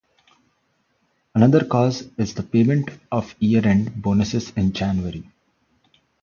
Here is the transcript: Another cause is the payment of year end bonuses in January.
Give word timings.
Another 1.35 1.63
cause 1.63 2.09
is 2.17 2.33
the 2.33 2.41
payment 2.41 2.89
of 3.11 3.35
year 3.37 3.63
end 3.67 3.93
bonuses 4.01 4.51
in 4.57 4.73
January. 4.73 5.29